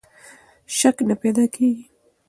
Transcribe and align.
شک 0.77 0.97
نه 1.07 1.15
پیدا 1.21 1.43
کېږي. 1.53 1.83